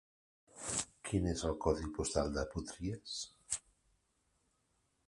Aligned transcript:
Quin 1.09 1.27
és 1.33 1.43
el 1.49 1.53
codi 1.67 1.91
postal 1.99 2.33
de 2.39 2.47
Potries? 2.55 3.21